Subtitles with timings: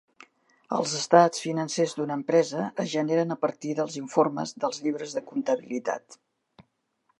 [0.77, 6.19] Els estats financers d'una empresa es generen a partir dels informes dels llibres de comptabilitat.